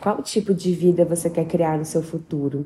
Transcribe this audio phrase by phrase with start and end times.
[0.00, 2.64] Qual tipo de vida você quer criar no seu futuro?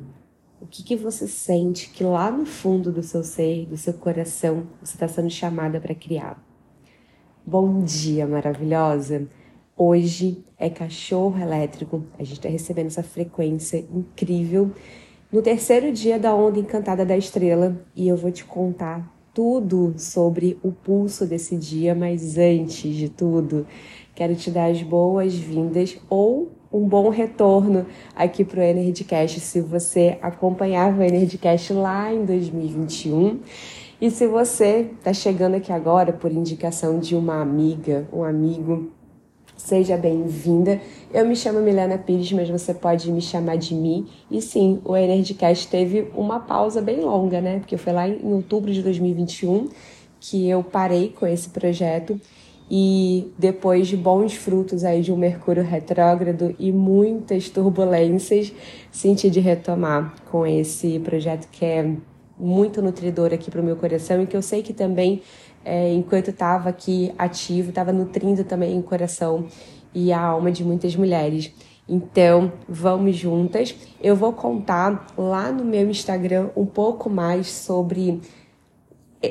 [0.61, 4.67] O que, que você sente que lá no fundo do seu ser, do seu coração,
[4.83, 6.39] você está sendo chamada para criar?
[7.43, 9.27] Bom dia, maravilhosa!
[9.75, 12.03] Hoje é cachorro elétrico.
[12.19, 14.71] A gente está recebendo essa frequência incrível
[15.31, 20.59] no terceiro dia da onda encantada da estrela e eu vou te contar tudo sobre
[20.61, 23.65] o pulso desse dia, mas antes de tudo,
[24.13, 27.85] quero te dar as boas-vindas ou um bom retorno
[28.15, 33.39] aqui para o Energycast se você acompanhava o Energycast lá em 2021.
[34.01, 38.91] E se você está chegando aqui agora por indicação de uma amiga, um amigo
[39.55, 40.81] Seja bem-vinda.
[41.13, 44.05] Eu me chamo Milena Pires, mas você pode me chamar de Mi.
[44.29, 47.59] E sim, o Energycast teve uma pausa bem longa, né?
[47.59, 49.69] Porque foi lá em outubro de 2021
[50.19, 52.19] que eu parei com esse projeto
[52.69, 58.51] e depois de bons frutos aí de um Mercúrio retrógrado e muitas turbulências,
[58.91, 61.95] senti de retomar com esse projeto que é
[62.37, 65.21] muito nutridor aqui para o meu coração e que eu sei que também
[65.63, 69.47] é, enquanto estava aqui ativo, estava nutrindo também o coração
[69.93, 71.53] e a alma de muitas mulheres.
[71.87, 73.75] Então, vamos juntas.
[74.01, 78.21] Eu vou contar lá no meu Instagram um pouco mais sobre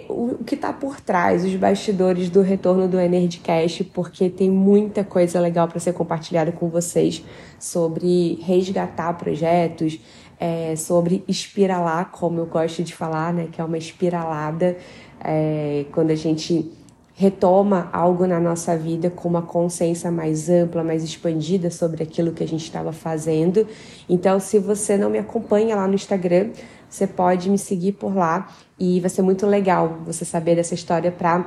[0.08, 5.38] o que está por trás, os bastidores do retorno do Energycast, porque tem muita coisa
[5.38, 7.22] legal para ser compartilhada com vocês
[7.58, 10.00] sobre resgatar projetos,
[10.40, 14.76] é, sobre espiralar, como eu gosto de falar, né, que é uma espiralada
[15.22, 16.70] é, quando a gente
[17.14, 22.42] retoma algo na nossa vida com uma consciência mais ampla, mais expandida sobre aquilo que
[22.42, 23.66] a gente estava fazendo.
[24.08, 26.50] Então, se você não me acompanha lá no Instagram,
[26.92, 28.48] você pode me seguir por lá
[28.78, 31.46] e vai ser muito legal você saber dessa história para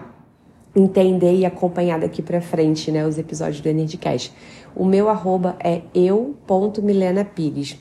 [0.76, 4.34] entender e acompanhar daqui para frente, né, os episódios do Energycast.
[4.76, 7.78] O meu arroba é eu.milenapires.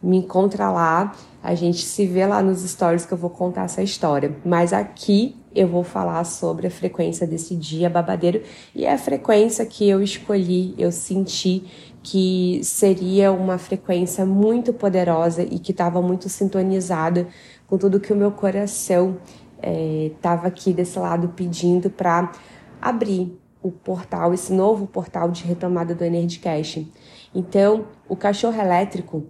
[0.00, 3.82] Me encontra lá, a gente se vê lá nos stories que eu vou contar essa
[3.82, 4.36] história.
[4.44, 8.42] Mas aqui eu vou falar sobre a frequência desse dia babadeiro
[8.72, 11.64] e é a frequência que eu escolhi, eu senti
[12.02, 17.26] que seria uma frequência muito poderosa e que estava muito sintonizada
[17.66, 19.18] com tudo que o meu coração
[19.60, 22.32] estava é, aqui desse lado pedindo para
[22.80, 26.90] abrir o portal, esse novo portal de retomada do Energycast.
[27.34, 29.26] Então, o cachorro elétrico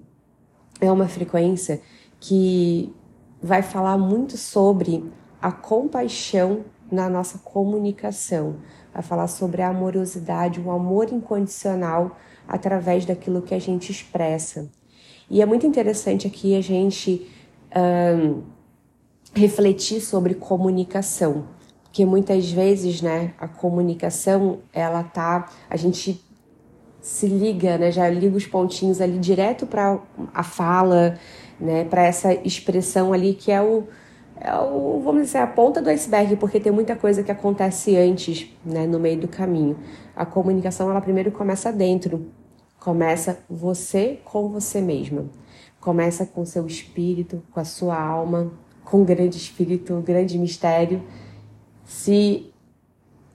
[0.81, 1.81] é uma frequência
[2.21, 2.95] que
[3.43, 5.05] vai falar muito sobre
[5.41, 8.57] a compaixão na nossa comunicação,
[8.93, 12.17] vai falar sobre a amorosidade, o amor incondicional
[12.49, 14.69] através daquilo que a gente expressa.
[15.31, 17.29] E é muito interessante aqui a gente
[19.35, 21.45] refletir sobre comunicação,
[21.85, 26.25] porque muitas vezes, né, a comunicação, ela tá, a gente
[27.01, 29.99] se liga, né, já liga os pontinhos ali direto para
[30.33, 31.19] a fala,
[31.61, 33.87] né, para essa expressão ali que é o
[34.41, 38.49] é o, vamos dizer, a ponta do iceberg, porque tem muita coisa que acontece antes,
[38.65, 39.77] né, no meio do caminho.
[40.15, 42.31] A comunicação, ela primeiro começa dentro,
[42.79, 45.27] começa você com você mesma.
[45.81, 48.53] Começa com seu espírito, com a sua alma,
[48.85, 51.03] com o grande espírito, o grande mistério,
[51.85, 52.53] se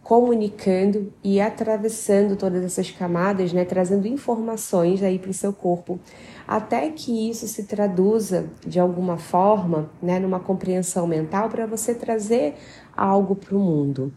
[0.02, 6.00] comunicando e atravessando todas essas camadas, né, trazendo informações aí para o seu corpo
[6.48, 12.56] até que isso se traduza de alguma forma, né, numa compreensão mental para você trazer
[12.96, 14.14] algo para o mundo.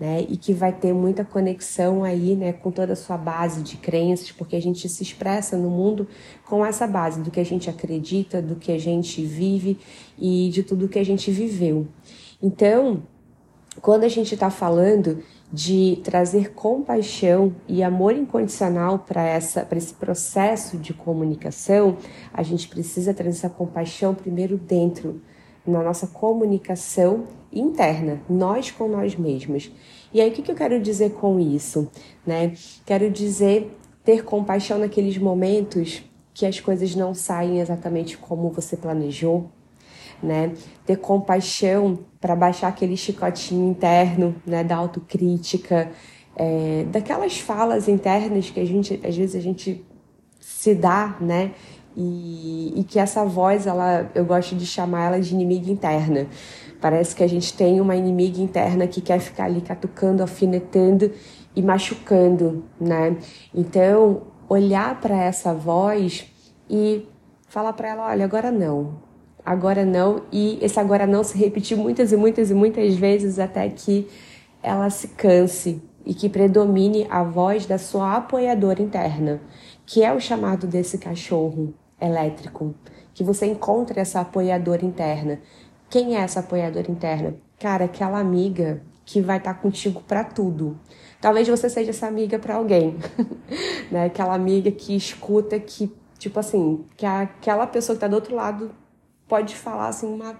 [0.00, 3.76] Né, e que vai ter muita conexão aí, né, com toda a sua base de
[3.76, 6.06] crenças, porque a gente se expressa no mundo
[6.46, 9.76] com essa base do que a gente acredita, do que a gente vive
[10.16, 11.88] e de tudo que a gente viveu.
[12.40, 13.02] Então,
[13.80, 15.22] quando a gente está falando
[15.52, 21.96] de trazer compaixão e amor incondicional para essa para esse processo de comunicação,
[22.32, 25.20] a gente precisa trazer essa compaixão primeiro dentro
[25.68, 29.70] na nossa comunicação interna, nós com nós mesmos.
[30.12, 31.90] E aí o que, eu quero dizer com isso,
[32.26, 32.52] né?
[32.86, 36.02] Quero dizer ter compaixão naqueles momentos
[36.32, 39.50] que as coisas não saem exatamente como você planejou,
[40.22, 40.52] né?
[40.86, 44.64] Ter compaixão para baixar aquele chicotinho interno, né?
[44.64, 45.90] Da autocrítica,
[46.34, 49.84] é, daquelas falas internas que a gente, às vezes a gente
[50.40, 51.52] se dá, né?
[52.00, 56.28] E, e que essa voz, ela, eu gosto de chamar ela de inimiga interna.
[56.80, 61.10] Parece que a gente tem uma inimiga interna que quer ficar ali catucando, alfinetando
[61.56, 63.16] e machucando, né?
[63.52, 66.24] Então, olhar para essa voz
[66.70, 67.04] e
[67.48, 69.08] falar para ela, olha, agora não
[69.48, 73.66] agora não, e esse agora não se repetir muitas e muitas e muitas vezes até
[73.70, 74.06] que
[74.62, 79.40] ela se canse e que predomine a voz da sua apoiadora interna,
[79.86, 82.74] que é o chamado desse cachorro elétrico,
[83.14, 85.40] que você encontre essa apoiadora interna.
[85.90, 87.34] Quem é essa apoiadora interna?
[87.58, 90.78] Cara, aquela amiga que vai estar contigo para tudo.
[91.20, 92.96] Talvez você seja essa amiga para alguém,
[93.90, 94.04] né?
[94.04, 98.70] Aquela amiga que escuta que, tipo assim, que aquela pessoa que tá do outro lado
[99.26, 100.38] pode falar assim uma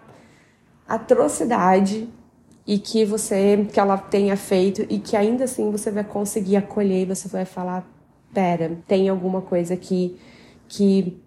[0.87, 2.08] atrocidade
[2.66, 7.02] e que você que ela tenha feito e que ainda assim você vai conseguir acolher
[7.02, 7.87] e você vai falar
[8.32, 10.19] pera tem alguma coisa aqui
[10.66, 11.19] que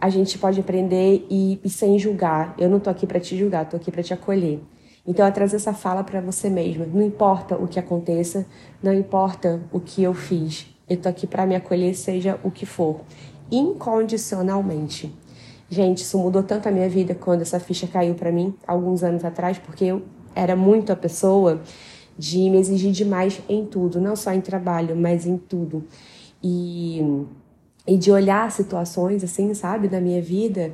[0.00, 2.54] a gente pode aprender e, e sem julgar.
[2.58, 4.60] Eu não tô aqui para te julgar tô aqui para te acolher.
[5.06, 6.86] Então é trazer essa fala para você mesma.
[6.86, 8.46] Não importa o que aconteça
[8.82, 10.66] não importa o que eu fiz.
[10.88, 13.00] Eu tô aqui para me acolher seja o que for.
[13.50, 15.14] Incondicionalmente.
[15.68, 19.24] Gente, isso mudou tanto a minha vida quando essa ficha caiu para mim, alguns anos
[19.24, 20.02] atrás, porque eu
[20.34, 21.60] era muito a pessoa
[22.18, 25.84] de me exigir demais em tudo, não só em trabalho, mas em tudo.
[26.42, 27.24] E,
[27.86, 30.72] e de olhar situações assim, sabe, da minha vida,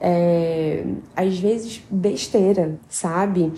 [0.00, 0.84] é,
[1.16, 3.52] às vezes besteira, sabe?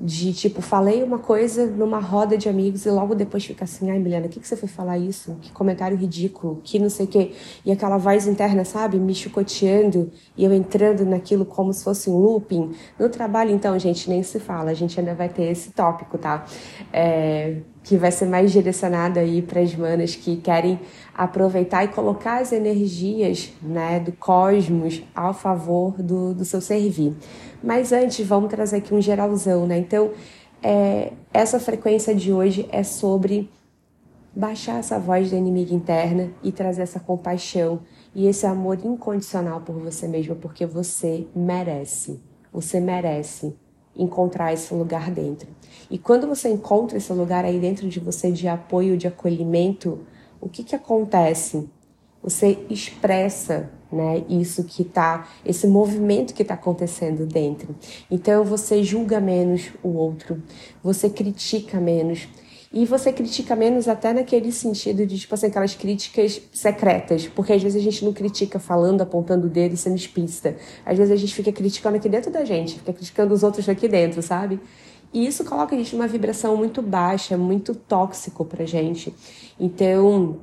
[0.00, 3.98] De tipo, falei uma coisa numa roda de amigos e logo depois fica assim, ai
[3.98, 5.36] Milena, o que, que você foi falar isso?
[5.40, 7.32] Que comentário ridículo, que não sei o quê.
[7.64, 12.16] E aquela voz interna, sabe, me chicoteando e eu entrando naquilo como se fosse um
[12.16, 12.72] looping.
[12.98, 16.44] No trabalho, então, gente, nem se fala, a gente ainda vai ter esse tópico, tá?
[16.92, 20.80] É, que vai ser mais direcionado aí para as manas que querem
[21.14, 27.14] aproveitar e colocar as energias né, do cosmos ao favor do, do seu servir.
[27.64, 29.78] Mas antes, vamos trazer aqui um geralzão, né?
[29.78, 30.10] Então,
[30.62, 33.50] é, essa frequência de hoje é sobre
[34.36, 37.80] baixar essa voz da inimiga interna e trazer essa compaixão
[38.14, 42.20] e esse amor incondicional por você mesma, porque você merece.
[42.52, 43.56] Você merece
[43.96, 45.48] encontrar esse lugar dentro.
[45.90, 50.00] E quando você encontra esse lugar aí dentro de você de apoio, de acolhimento,
[50.38, 51.66] o que que acontece?
[52.24, 57.76] Você expressa, né, isso que tá, esse movimento que está acontecendo dentro.
[58.10, 60.42] Então você julga menos o outro,
[60.82, 62.26] você critica menos,
[62.76, 67.28] e você critica menos até naquele sentido de, tipo assim, aquelas críticas secretas.
[67.28, 70.56] Porque às vezes a gente não critica falando, apontando o dedo e sendo explícita.
[70.84, 73.86] Às vezes a gente fica criticando aqui dentro da gente, fica criticando os outros aqui
[73.86, 74.58] dentro, sabe?
[75.12, 79.14] E isso coloca a gente numa vibração muito baixa, muito tóxico pra gente.
[79.60, 80.40] Então,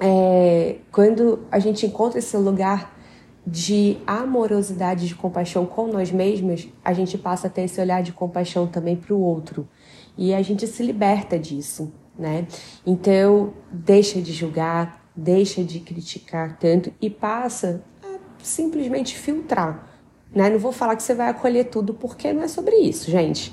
[0.00, 2.98] é, quando a gente encontra esse lugar
[3.46, 8.12] de amorosidade, de compaixão com nós mesmas, a gente passa a ter esse olhar de
[8.12, 9.68] compaixão também para o outro
[10.16, 12.46] e a gente se liberta disso, né?
[12.86, 19.86] Então, deixa de julgar, deixa de criticar tanto e passa a simplesmente filtrar,
[20.34, 20.48] né?
[20.50, 23.52] Não vou falar que você vai acolher tudo porque não é sobre isso, gente.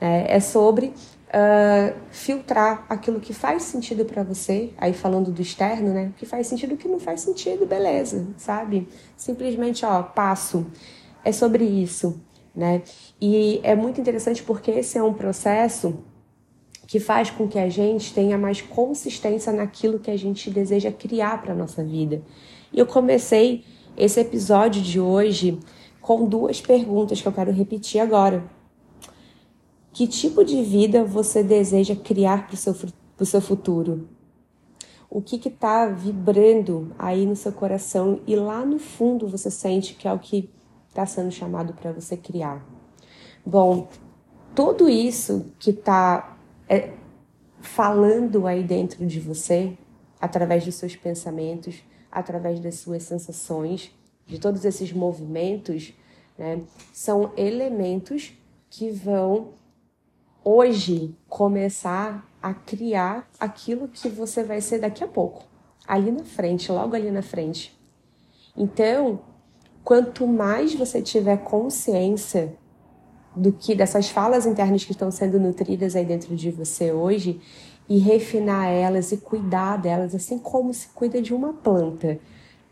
[0.00, 0.92] É, é sobre
[1.28, 6.12] uh, filtrar aquilo que faz sentido para você, aí falando do externo, né?
[6.14, 8.88] O que faz sentido, o que não faz sentido, beleza, sabe?
[9.16, 10.66] Simplesmente, ó, passo.
[11.24, 12.20] É sobre isso
[12.56, 12.82] né?
[13.20, 15.98] E é muito interessante porque esse é um processo
[16.86, 21.42] que faz com que a gente tenha mais consistência naquilo que a gente deseja criar
[21.42, 22.22] para nossa vida.
[22.72, 23.64] E eu comecei
[23.96, 25.58] esse episódio de hoje
[26.00, 28.44] com duas perguntas que eu quero repetir agora.
[29.96, 32.76] Que tipo de vida você deseja criar para o seu,
[33.24, 34.06] seu futuro?
[35.08, 40.06] O que está vibrando aí no seu coração e lá no fundo você sente que
[40.06, 40.50] é o que
[40.90, 42.62] está sendo chamado para você criar.
[43.42, 43.88] Bom,
[44.54, 46.36] tudo isso que está
[46.68, 46.92] é,
[47.62, 49.78] falando aí dentro de você,
[50.20, 51.82] através dos seus pensamentos,
[52.12, 53.90] através das suas sensações,
[54.26, 55.94] de todos esses movimentos,
[56.36, 56.60] né,
[56.92, 58.34] são elementos
[58.68, 59.54] que vão
[60.48, 65.42] hoje começar a criar aquilo que você vai ser daqui a pouco,
[65.84, 67.76] ali na frente, logo ali na frente.
[68.56, 69.18] Então,
[69.82, 72.54] quanto mais você tiver consciência
[73.34, 77.40] do que dessas falas internas que estão sendo nutridas aí dentro de você hoje
[77.88, 82.20] e refinar elas e cuidar delas, assim como se cuida de uma planta,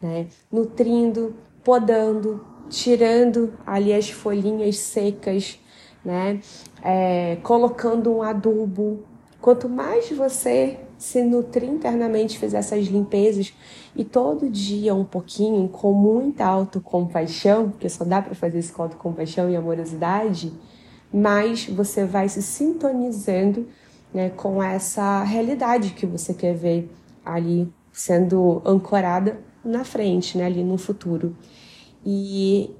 [0.01, 0.29] né?
[0.51, 5.59] Nutrindo, podando, tirando ali as folhinhas secas,
[6.05, 6.41] né?
[6.83, 9.01] É, colocando um adubo.
[9.41, 13.53] Quanto mais você se nutrir internamente, fizer essas limpezas
[13.95, 18.83] e todo dia um pouquinho, com muita autocompaixão, porque só dá para fazer isso com
[18.83, 20.53] autocompaixão e amorosidade,
[21.13, 23.67] mais você vai se sintonizando
[24.13, 26.91] né, com essa realidade que você quer ver
[27.25, 31.37] ali sendo ancorada na frente, né, ali no futuro.
[32.05, 32.71] E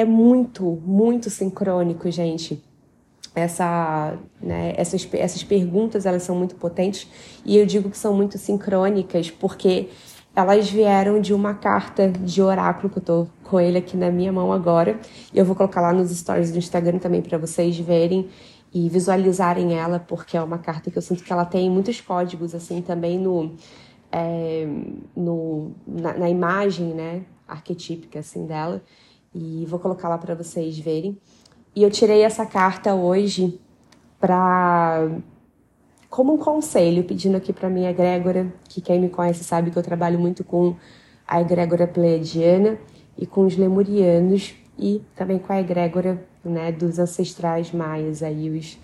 [0.00, 2.62] é muito, muito sincrônico, gente
[3.34, 7.08] essa, né, essas, essas perguntas elas são muito potentes
[7.44, 9.88] e eu digo que são muito sincrônicas porque
[10.34, 14.32] elas vieram de uma carta de oráculo que eu tô com ele aqui na minha
[14.32, 15.00] mão agora.
[15.32, 18.28] E eu vou colocar lá nos stories do Instagram também para vocês verem
[18.72, 22.54] e visualizarem ela, porque é uma carta que eu sinto que ela tem muitos códigos,
[22.54, 23.52] assim, também no,
[24.12, 24.68] é,
[25.16, 28.80] no na, na, imagem, né, arquetípica, assim, dela.
[29.34, 31.18] E vou colocar lá para vocês verem.
[31.74, 33.60] E eu tirei essa carta hoje
[34.18, 35.08] para
[36.08, 39.82] como um conselho, pedindo aqui para minha egrégora, que quem me conhece sabe que eu
[39.82, 40.74] trabalho muito com
[41.26, 42.78] a egrégora pleiadiana
[43.16, 48.78] e com os lemurianos e também com a egrégora né, dos ancestrais maias, aí os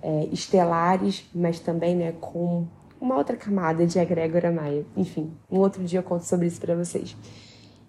[0.00, 2.66] é, estelares, mas também né, com
[3.00, 4.84] uma outra camada de egrégora maia.
[4.96, 7.16] Enfim, um outro dia eu conto sobre isso para vocês.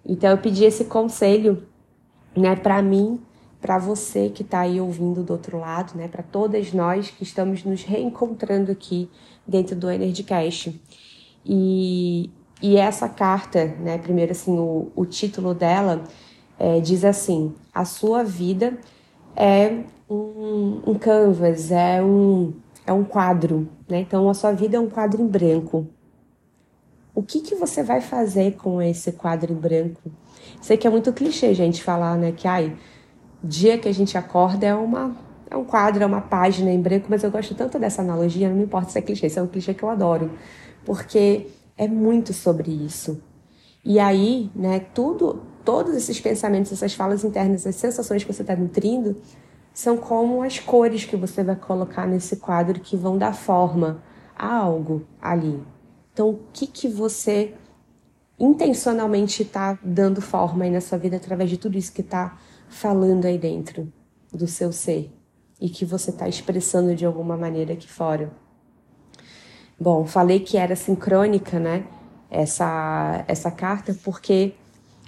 [0.04, 1.62] Então eu pedi esse conselho
[2.36, 3.20] né, para mim
[3.60, 6.08] para você que está aí ouvindo do outro lado, né?
[6.08, 9.10] Para todas nós que estamos nos reencontrando aqui
[9.46, 10.80] dentro do Energycast.
[11.44, 12.30] E,
[12.62, 13.98] e essa carta, né?
[13.98, 16.04] Primeiro, assim, o, o título dela
[16.58, 18.78] é, diz assim: a sua vida
[19.36, 22.54] é um, um canvas, é um,
[22.86, 24.00] é um quadro, né?
[24.00, 25.86] Então, a sua vida é um quadro em branco.
[27.14, 30.10] O que, que você vai fazer com esse quadro em branco?
[30.60, 32.32] Sei que é muito clichê, gente, falar, né?
[32.32, 32.76] Que, ai,
[33.42, 35.16] dia que a gente acorda é uma
[35.50, 38.56] é um quadro, é uma página em branco, mas eu gosto tanto dessa analogia, não
[38.56, 40.30] me importa se é clichê, isso é um clichê que eu adoro,
[40.84, 43.20] porque é muito sobre isso.
[43.84, 48.54] E aí, né, tudo, todos esses pensamentos, essas falas internas, as sensações que você está
[48.54, 49.16] nutrindo,
[49.72, 54.02] são como as cores que você vai colocar nesse quadro que vão dar forma
[54.36, 55.60] a algo ali.
[56.12, 57.54] Então, o que, que você
[58.40, 62.38] intencionalmente está dando forma aí na sua vida através de tudo isso que está
[62.70, 63.92] falando aí dentro
[64.32, 65.12] do seu ser
[65.60, 68.32] e que você está expressando de alguma maneira aqui fora.
[69.78, 71.84] Bom, falei que era sincrônica, né?
[72.30, 74.54] Essa, essa carta, porque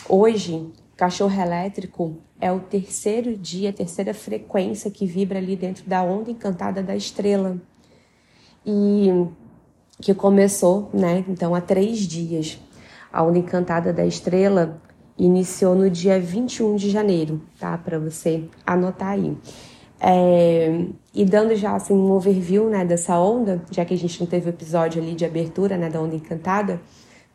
[0.09, 6.03] hoje, cachorro elétrico é o terceiro dia, a terceira frequência que vibra ali dentro da
[6.03, 7.57] onda encantada da estrela.
[8.67, 9.09] E
[10.01, 11.25] que começou, né?
[11.29, 12.59] Então, há três dias.
[13.13, 14.81] A onda encantada da estrela
[15.19, 17.77] iniciou no dia 21 de janeiro, tá?
[17.77, 19.37] Para você anotar aí.
[20.01, 24.27] É, e dando já assim, um overview né, dessa onda, já que a gente não
[24.27, 26.81] teve episódio ali de abertura né, da onda encantada,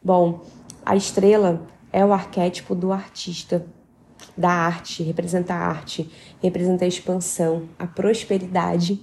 [0.04, 0.42] bom,
[0.86, 3.66] a estrela é o arquétipo do artista,
[4.36, 6.10] da arte, representa a arte,
[6.42, 9.00] representa a expansão, a prosperidade,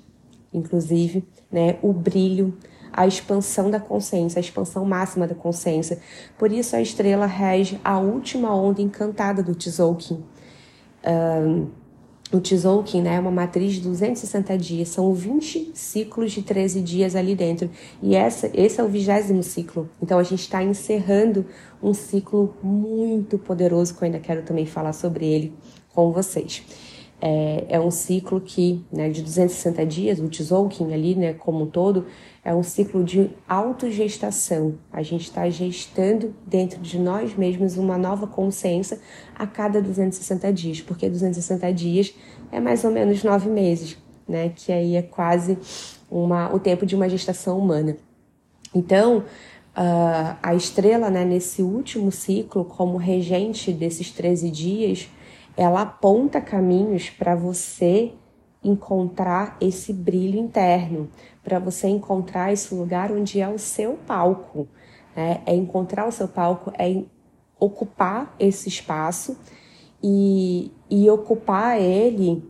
[0.53, 2.57] inclusive, né, o brilho,
[2.97, 5.99] a expansão da consciência, a expansão máxima da consciência.
[6.39, 10.23] Por isso a estrela rege a última onda encantada do Tzolk'in.
[11.07, 11.67] Um,
[12.33, 17.15] o Tzolk'in né, é uma matriz de 260 dias, são 20 ciclos de 13 dias
[17.15, 17.69] ali dentro.
[18.03, 19.89] E essa, esse é o vigésimo ciclo.
[20.01, 21.45] Então a gente está encerrando
[21.83, 25.53] um ciclo muito poderoso, que eu ainda quero também falar sobre ele
[25.93, 26.63] com vocês.
[27.21, 31.67] É, é um ciclo que, né, de 260 dias, o Tzolk'in ali, né, como um
[31.67, 32.07] todo,
[32.45, 34.75] é um ciclo de autogestação.
[34.93, 39.01] A gente está gestando dentro de nós mesmos uma nova consciência
[39.35, 42.15] a cada 260 dias, porque 260 dias
[42.53, 43.97] é mais ou menos nove meses,
[44.29, 44.53] né?
[44.55, 45.59] Que aí é quase
[46.11, 47.97] uma, o tempo de uma gestação humana.
[48.75, 55.09] Então, uh, a estrela, né, nesse último ciclo, como regente desses 13 dias,
[55.57, 58.13] ela aponta caminhos para você
[58.65, 61.09] encontrar esse brilho interno,
[61.43, 64.67] para você encontrar esse lugar onde é o seu palco.
[65.15, 65.43] Né?
[65.45, 67.03] É encontrar o seu palco, é
[67.59, 69.37] ocupar esse espaço
[70.03, 72.43] e, e ocupar ele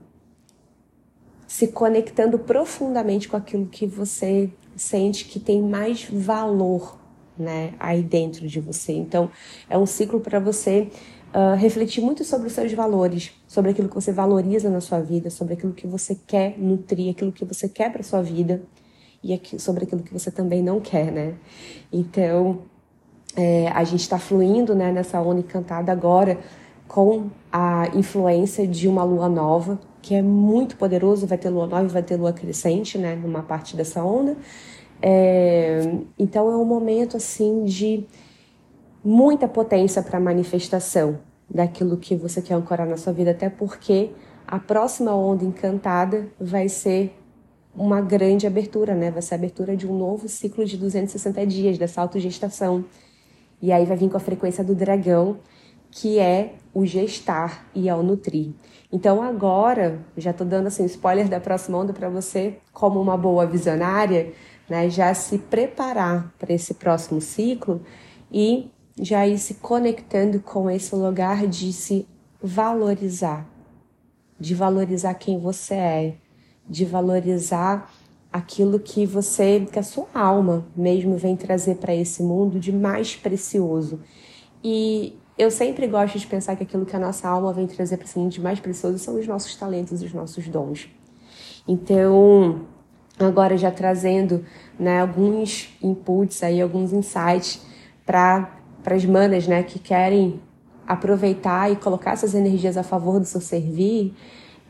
[1.47, 6.99] se conectando profundamente com aquilo que você sente que tem mais valor
[7.39, 8.93] né, aí dentro de você.
[8.93, 9.31] Então,
[9.69, 10.91] é um ciclo para você
[11.35, 15.29] uh, refletir muito sobre os seus valores, sobre aquilo que você valoriza na sua vida,
[15.29, 18.63] sobre aquilo que você quer nutrir, aquilo que você quer para sua vida
[19.23, 21.35] e sobre aquilo que você também não quer, né?
[21.93, 22.61] Então,
[23.37, 26.39] é, a gente está fluindo né, nessa onda encantada agora
[26.87, 31.85] com a influência de uma lua nova, que é muito poderoso, vai ter lua nova
[31.85, 34.37] e vai ter lua crescente, né, numa parte dessa onda.
[35.01, 35.81] É,
[36.19, 38.07] então é um momento assim de
[39.05, 41.19] muita potência para manifestação
[41.49, 44.13] daquilo que você quer ancorar na sua vida, até porque
[44.47, 47.15] a próxima onda encantada vai ser
[47.77, 49.11] uma grande abertura, né?
[49.11, 52.85] Vai ser a abertura de um novo ciclo de 260 dias dessa autogestação.
[53.61, 55.39] E aí vai vir com a frequência do dragão,
[55.91, 58.53] que é o gestar e ao nutrir.
[58.93, 63.45] Então agora, já estou dando assim spoiler da próxima onda para você, como uma boa
[63.45, 64.33] visionária,
[64.69, 64.89] né?
[64.89, 67.83] Já se preparar para esse próximo ciclo
[68.33, 68.71] e
[69.01, 72.07] já ir se conectando com esse lugar de se
[72.43, 73.47] valorizar,
[74.39, 76.15] de valorizar quem você é,
[76.69, 77.93] de valorizar
[78.33, 83.15] aquilo que você, que a sua alma mesmo vem trazer para esse mundo de mais
[83.15, 84.01] precioso.
[84.63, 88.07] E eu sempre gosto de pensar que aquilo que a nossa alma vem trazer para
[88.07, 90.89] esse mundo de mais precioso são os nossos talentos os nossos dons.
[91.67, 92.63] Então,
[93.19, 94.45] agora já trazendo
[94.79, 97.63] né, alguns inputs aí, alguns insights
[98.05, 100.41] para as manas né, que querem
[100.87, 104.15] aproveitar e colocar essas energias a favor do seu servir,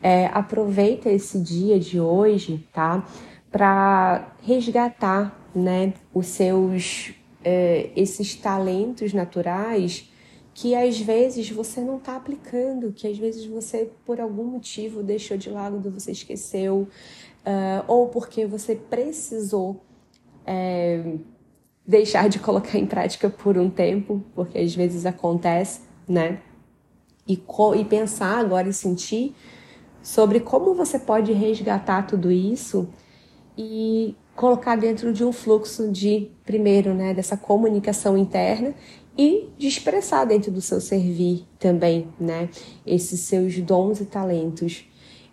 [0.01, 3.05] é, aproveita esse dia de hoje, tá?
[3.51, 10.09] Para resgatar, né, os seus é, esses talentos naturais
[10.55, 15.35] que às vezes você não está aplicando, que às vezes você por algum motivo deixou
[15.35, 16.87] de lado, você esqueceu,
[17.45, 19.81] uh, ou porque você precisou
[20.45, 21.17] é,
[21.87, 26.39] deixar de colocar em prática por um tempo, porque às vezes acontece, né?
[27.27, 27.41] E,
[27.77, 29.35] e pensar agora e sentir
[30.01, 32.87] sobre como você pode resgatar tudo isso
[33.57, 38.75] e colocar dentro de um fluxo de, primeiro, né, dessa comunicação interna
[39.17, 42.49] e de expressar dentro do seu servir também, né,
[42.85, 44.85] esses seus dons e talentos.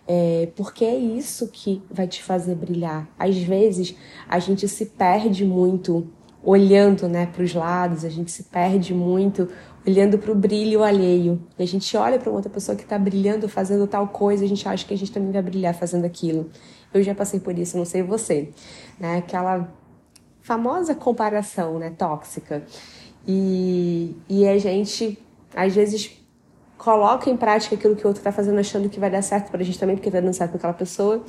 [0.07, 3.07] É, porque é isso que vai te fazer brilhar.
[3.17, 3.95] Às vezes
[4.27, 6.07] a gente se perde muito
[6.43, 9.47] olhando né, para os lados, a gente se perde muito
[9.87, 11.41] olhando para o brilho alheio.
[11.57, 14.67] E a gente olha para outra pessoa que está brilhando, fazendo tal coisa, a gente
[14.67, 16.49] acha que a gente também vai brilhar fazendo aquilo.
[16.93, 18.49] Eu já passei por isso, não sei você.
[18.99, 19.17] Né?
[19.17, 19.69] Aquela
[20.41, 22.63] famosa comparação né, tóxica.
[23.27, 25.17] E, e a gente,
[25.55, 26.11] às vezes,
[26.77, 29.61] coloca em prática aquilo que o outro está fazendo achando que vai dar certo para
[29.61, 31.23] a gente também, porque está dando certo para aquela pessoa,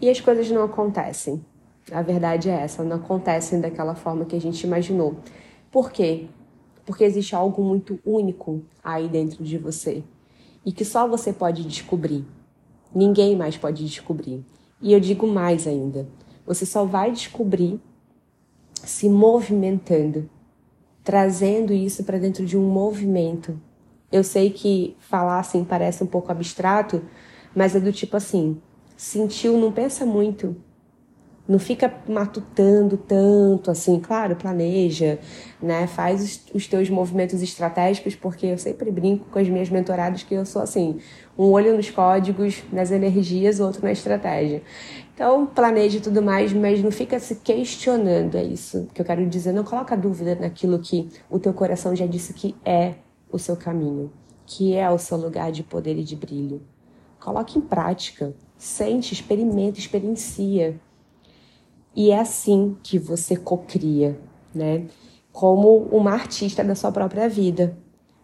[0.00, 1.44] e as coisas não acontecem.
[1.90, 5.16] A verdade é essa, não acontecem daquela forma que a gente imaginou.
[5.70, 6.26] Por quê?
[6.84, 10.02] Porque existe algo muito único aí dentro de você
[10.64, 12.24] e que só você pode descobrir.
[12.94, 14.44] Ninguém mais pode descobrir.
[14.80, 16.08] E eu digo mais ainda:
[16.46, 17.80] você só vai descobrir
[18.74, 20.28] se movimentando,
[21.04, 23.60] trazendo isso para dentro de um movimento
[24.12, 27.02] eu sei que falar assim parece um pouco abstrato,
[27.54, 28.60] mas é do tipo assim:
[28.96, 30.56] sentiu, não pensa muito.
[31.50, 35.18] Não fica matutando tanto, assim, claro, planeja,
[35.60, 35.84] né?
[35.88, 40.32] Faz os, os teus movimentos estratégicos, porque eu sempre brinco com as minhas mentoradas que
[40.32, 41.00] eu sou assim,
[41.36, 44.62] um olho nos códigos, nas energias, outro na estratégia.
[45.12, 49.52] Então, planeja tudo mais, mas não fica se questionando, é isso que eu quero dizer.
[49.52, 52.94] Não coloca dúvida naquilo que o teu coração já disse que é
[53.28, 54.12] o seu caminho,
[54.46, 56.62] que é o seu lugar de poder e de brilho.
[57.18, 60.78] Coloque em prática, sente, experimenta, experiencia.
[61.94, 64.18] E é assim que você cocria,
[64.54, 64.86] né?
[65.32, 67.76] Como uma artista da sua própria vida.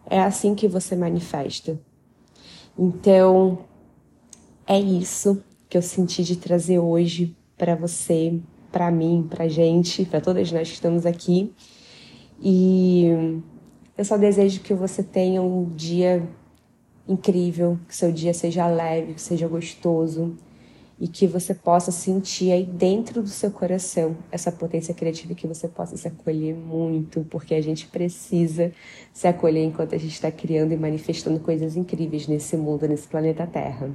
[0.09, 1.79] É assim que você manifesta.
[2.77, 3.59] Então,
[4.65, 8.39] é isso que eu senti de trazer hoje para você,
[8.71, 11.53] para mim, para gente, para todas nós que estamos aqui.
[12.41, 13.07] E
[13.97, 16.27] eu só desejo que você tenha um dia
[17.07, 20.37] incrível, que seu dia seja leve, que seja gostoso
[20.99, 25.67] e que você possa sentir aí dentro do seu coração essa potência criativa que você
[25.67, 28.71] possa se acolher muito, porque a gente precisa
[29.13, 33.45] se acolher enquanto a gente está criando e manifestando coisas incríveis nesse mundo, nesse planeta
[33.45, 33.91] Terra.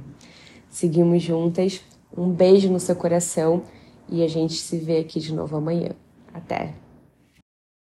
[0.69, 1.81] Seguimos juntas.
[2.15, 3.63] Um beijo no seu coração
[4.07, 5.89] e a gente se vê aqui de novo amanhã.
[6.33, 6.82] Até!